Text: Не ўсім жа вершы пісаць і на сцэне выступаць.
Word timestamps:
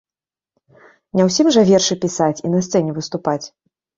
Не 1.19 1.23
ўсім 1.27 1.51
жа 1.57 1.61
вершы 1.69 1.97
пісаць 2.05 2.43
і 2.49 2.53
на 2.53 2.63
сцэне 2.69 2.91
выступаць. 2.99 3.41